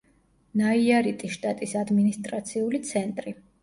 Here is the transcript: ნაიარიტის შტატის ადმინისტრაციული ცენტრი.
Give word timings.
ნაიარიტის 0.61 1.37
შტატის 1.37 1.79
ადმინისტრაციული 1.85 2.85
ცენტრი. 2.93 3.41